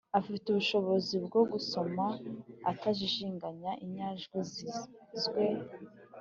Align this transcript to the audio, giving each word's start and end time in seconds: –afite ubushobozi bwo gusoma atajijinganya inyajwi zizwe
–afite 0.19 0.45
ubushobozi 0.49 1.15
bwo 1.25 1.41
gusoma 1.51 2.05
atajijinganya 2.71 3.71
inyajwi 3.85 4.37
zizwe 4.51 5.43